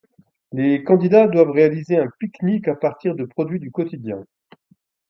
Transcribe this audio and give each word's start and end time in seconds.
Les 0.51 0.83
candidats 0.83 1.27
doivent 1.27 1.51
réaliser 1.51 1.99
un 1.99 2.09
pique-nique 2.19 2.67
à 2.67 2.73
partir 2.73 3.13
de 3.13 3.23
produits 3.23 3.59
du 3.59 3.69
quotidien. 3.69 4.25